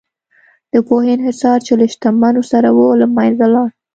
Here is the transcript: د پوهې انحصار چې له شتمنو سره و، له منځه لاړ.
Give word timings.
د 0.73 0.75
پوهې 0.87 1.09
انحصار 1.15 1.57
چې 1.67 1.73
له 1.79 1.85
شتمنو 1.93 2.41
سره 2.51 2.69
و، 2.75 2.79
له 3.01 3.07
منځه 3.15 3.45
لاړ. 3.53 3.69